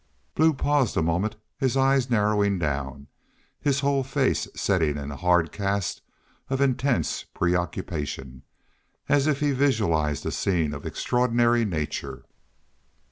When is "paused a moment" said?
0.55-1.35